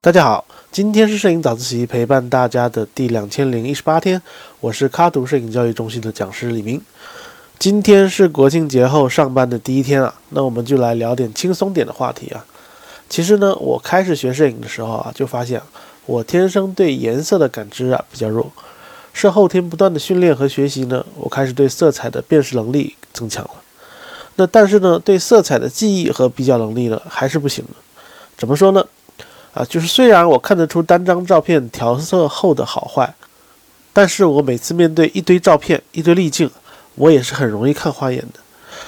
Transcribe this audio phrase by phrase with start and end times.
[0.00, 4.20] 大家好，今天是摄影早自习陪伴大家的第两千零一十八天，
[4.58, 6.82] 我是咖图摄影教育中心的讲师李明。
[7.56, 12.44] 今天是国庆节后上班的第一天啊，那我们就来聊点轻松点的话题啊。
[13.08, 15.62] 其实呢，我开始学摄影的时候啊，就发现
[16.04, 18.50] 我天生对颜色的感知啊比较弱，
[19.12, 23.61] 是后天不断的训练和学习呢，我开始对色彩的辨识能力增强了。
[24.36, 27.70] 那但是呢，对色彩的记忆和比较能力呢，还是不行的。
[28.36, 28.84] 怎么说呢？
[29.52, 33.14] 啊，就是虽然我看得出单张照片调色后的好坏，
[33.92, 36.50] 但是我每次面对一堆照片、一堆滤镜，
[36.94, 38.40] 我也是很容易看花眼的。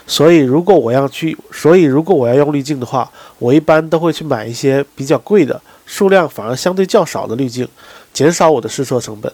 [0.07, 7.69] 所以如果我要去，所以如果我要用滤镜的话，我一般都会去买一些比较贵的、数量反而相对较少的滤镜，
[8.13, 9.31] 减少我的试错成本。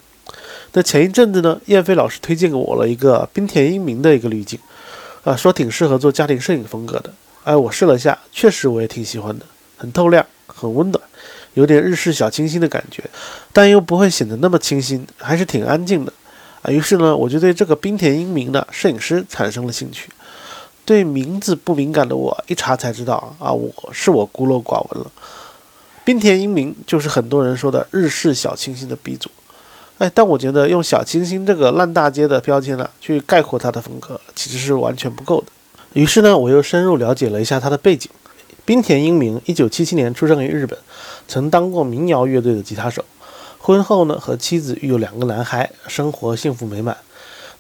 [0.73, 4.59] 那前一阵子呢，燕飞老师推荐给我了一个冰田英明的一个滤镜，
[5.25, 7.13] 啊，说挺适合做家庭摄影风格的。
[7.45, 9.45] 哎，我试了下，确实我也挺喜欢的，
[9.77, 11.03] 很透亮，很温暖。
[11.55, 13.03] 有点日式小清新的感觉，
[13.53, 16.13] 但又不会显得那么清新，还是挺安静的
[16.63, 16.71] 啊。
[16.71, 20.09] 于是呢，我就对这个冰田英明的摄影师产生了兴趣。
[20.85, 25.11] 对名字不敏感的我，一查才知道啊，我是我孤陋寡闻了。
[26.05, 29.31] 冰田英明就是很多人说的日式小清新的鼻祖。
[30.01, 35.49] 哎，但我觉得用小清新这个烂大街的标签呢，去概括他的风格，其实是完全不够的。
[35.93, 38.11] 于是呢，我又深入了解了一下他的背景。
[38.65, 40.79] 冰田英明，一九七七年出生于日本。
[41.29, 43.05] 曾当过民谣乐队的吉他手，
[43.59, 46.97] 婚后呢和妻子育有两个男孩，生活幸福美满。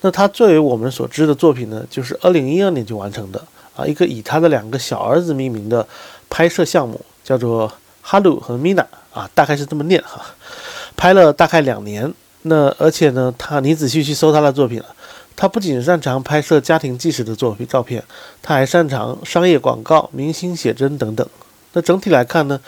[0.00, 3.44] 那他最为我们所知的作品呢，就是二零一二年就完成的
[3.77, 5.86] 啊一个以他的两个小儿子命名的
[6.30, 10.25] 拍摄项目，叫做哈鲁和米娜啊，大概是这么念哈。
[10.97, 14.86] 拍了大概两年，那而且呢，他你仔细去搜他的作品了，
[15.36, 18.02] 他不仅擅长拍摄家庭纪实的作品照片，
[18.41, 21.27] 他还擅长商业广告、明星写真等等。
[21.72, 22.58] 那整体来看呢，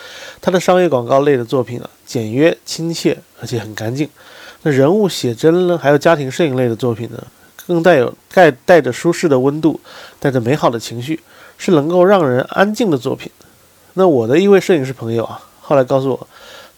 [0.41, 4.09] 他的商业广告类的作品啊，简约亲切，而且很干净。
[4.63, 7.27] 那人物写真呢，还有家庭摄影类的作品呢，
[7.67, 9.81] 更带有带带着舒适的温度，
[10.21, 11.19] 带着美好的情绪，
[11.59, 13.33] 是能够让人安静的作品。
[13.95, 16.29] 那我的一位摄影师朋友啊，后来告诉我，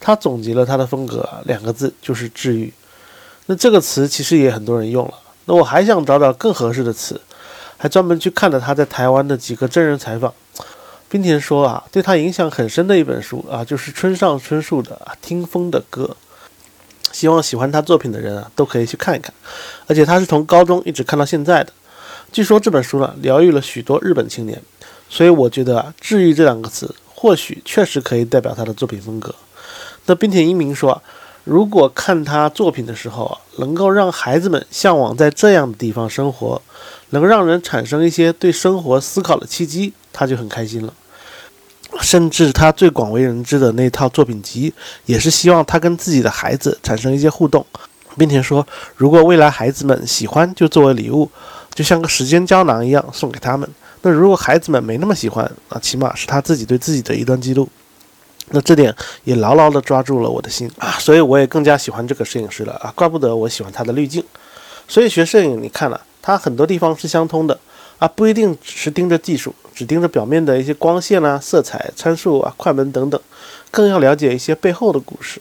[0.00, 2.72] 他总结了他的风格啊，两个字就是治愈。
[3.46, 5.14] 那这个词其实也很多人用了。
[5.46, 7.20] 那我还想找找更合适的词，
[7.76, 10.32] 还专门去看了他在台湾的几个真人采访。
[11.08, 16.16] 冰田说啊，对他影响很深的一本书啊，就是村上春树的《听风的歌》，
[17.12, 19.32] 希望喜欢他作品的人啊，都可以去看一看。
[19.86, 21.72] 而且他是从高中一直看到现在的，
[22.32, 24.60] 据说这本书呢，疗愈了许多日本青年。
[25.08, 29.32] 所以我觉得啊，“治愈”这两个词，或许确实可以代表他的作品风格。
[30.06, 31.00] 那冰田英明说，
[31.44, 36.60] 如果看他作品的时候啊，能够让孩子们向往在这样的地方生活，
[37.10, 40.92] 能让人产生一些对生活思考的契机，他就很开心了。
[42.00, 44.72] 甚至他最广为人知的那套作品集，
[45.04, 47.64] 也是希望他跟自己的孩子产生一些互动，
[48.16, 48.66] 并且说，
[48.96, 51.30] 如果未来孩子们喜欢，就作为礼物，
[51.74, 53.68] 就像个时间胶囊一样送给他们。
[54.02, 57.68] 那如果孩子们没那么喜欢，啊，起码是他自己对自己的一段记录。
[58.50, 58.94] 那这点
[59.24, 64.22] 也牢牢地抓住了我的心啊，所以我也更加喜欢这个摄影师了啊，怪不得我喜欢他的滤镜。
[64.86, 67.58] 所以学摄影，你看了，他很多地方是相通的。
[68.00, 73.18] 啊，不一定只是盯着技术，只盯着表面的一些光线啊、色彩参数啊、快门等等，
[73.70, 75.40] 更要了解一些背后的故事。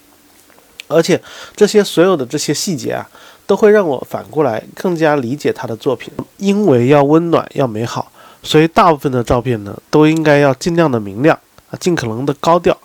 [0.88, 1.20] 而且
[1.56, 3.10] 这些所有的这些细节啊，
[3.48, 6.14] 都会让我反过来更加理解他的作品。
[6.38, 8.12] 因为要温暖、要美好，
[8.44, 11.38] 所以大部分的照片呢，都应该要尽量的明亮
[11.72, 12.78] 啊，尽可能的高调，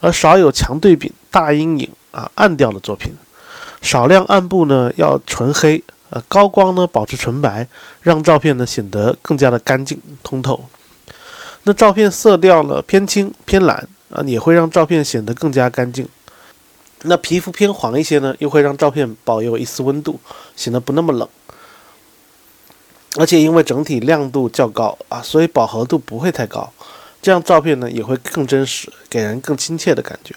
[0.00, 3.14] 而少有强对比、大阴影啊、暗调的作品。
[3.80, 5.82] 少量暗部呢，要纯黑。
[6.12, 7.68] 呃，高光呢，保持纯白，
[8.02, 10.64] 让照片呢显得更加的干净通透。
[11.62, 16.08] 那照片色调呢偏青偏蓝啊，也会让照片显得更加干净。
[17.02, 20.18] 那皮肤偏黄一些呢，又会让照片保有一丝温度，
[20.56, 21.28] 显得不那么冷。
[23.16, 26.72] 而且因为整体亮度较高啊，所以饱和度不会太高，
[27.22, 30.34] 这样照片呢也会更真实，给人更亲切的感觉。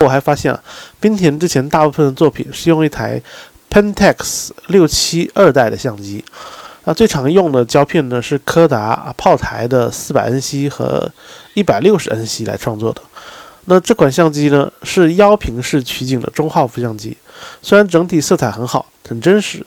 [0.00, 0.62] 我还发现啊，
[1.00, 3.22] 冰田之前大部分的作品是用一台。
[3.68, 6.24] Pentax 六七二代的相机，
[6.84, 11.12] 那最常用的胶片呢是柯达炮台的四百 NC 和
[11.52, 13.02] 一百六十 NC 来创作的。
[13.66, 17.14] 那这款相机呢是腰平式取景的中画幅相机，
[17.60, 19.66] 虽然整体色彩很好，很真实，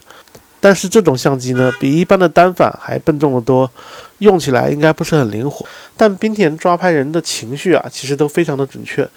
[0.59, 3.69] 但是这种相机呢比一般的单反还笨重得多，
[4.17, 5.65] 用起来应该不是很灵活。
[5.95, 9.07] 但冰田抓拍人的情绪啊，其实都非常的准确。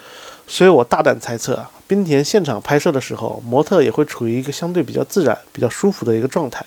[0.46, 6.64] 所以我大胆猜测啊，冰田现场拍摄的时候，模特也会处于一个相对比较自然、比较舒服的一个状态，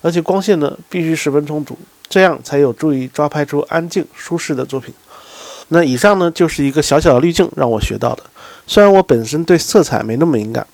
[0.00, 1.76] 而且光线呢必须十分充足
[2.08, 4.94] 这样才有助于抓拍出安静舒适的作品。
[5.68, 8.22] 那以上呢就是一个小小的滤镜让我学到的。
[8.66, 10.66] 虽然我本身对色彩没那么敏感，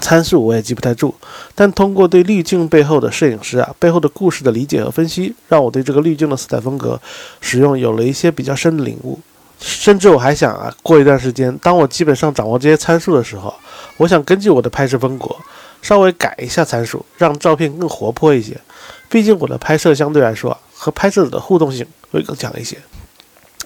[0.00, 1.14] 参数我也记不太住，
[1.54, 7.00] 但通过对滤镜背后的摄影师啊背后的故事的理解和分析，让我对这个滤镜的色彩风格
[7.40, 9.18] 使用有了一些比较深的领悟。
[9.60, 13.54] 甚至我还想啊，过一段时间，当我基本上掌握这些参数的时候，
[13.96, 15.34] 我想根据我的拍摄风格
[15.80, 18.60] 稍微改一下参数，让照片更活泼一些。
[19.08, 22.76] 毕竟我的拍摄相对来说和拍摄者的互动性会更强一些。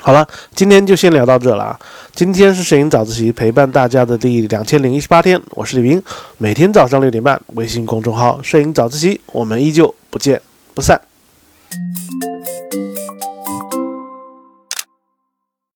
[0.09, 1.79] 好了，今天就先聊到这了啊！
[2.15, 6.03] 今天是摄影早自习陪伴大家的第两千零一十八天，我是李明，
[6.39, 10.41] 每天早上六点半，微信公众号“摄影早自习”，我们依旧不见
[10.73, 10.99] 不散。